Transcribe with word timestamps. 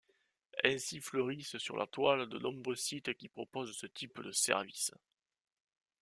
Ainsi, 0.63 0.99
fleurissent 0.99 1.59
sur 1.59 1.77
la 1.77 1.85
Toile 1.85 2.27
de 2.27 2.39
nombreux 2.39 2.73
sites 2.73 3.13
qui 3.13 3.29
proposent 3.29 3.77
ce 3.77 3.85
type 3.85 4.19
de 4.19 4.31
service. 4.31 4.91